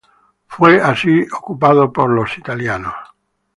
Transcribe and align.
Fue 0.47 0.81
así 0.81 1.27
ocupado 1.31 1.93
por 1.93 2.09
los 2.09 2.35
italianos. 2.35 2.95